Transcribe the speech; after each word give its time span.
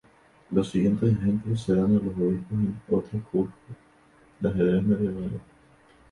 Los 0.49 0.71
siguientes 0.71 1.13
ejemplos 1.13 1.61
se 1.61 1.75
dan 1.75 1.85
a 1.95 1.99
los 1.99 2.17
obispos 2.17 2.51
en 2.57 2.81
otros 2.89 3.21
juegos 3.31 3.51
de 4.39 4.49
ajedrez 4.49 4.81
medievales. 4.83 5.41